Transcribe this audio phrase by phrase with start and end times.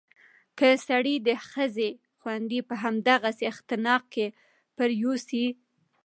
[0.57, 1.89] که سړى د ښځې
[2.21, 4.25] غوندې په همدغسې اختناق کې
[4.77, 5.47] پرېوځي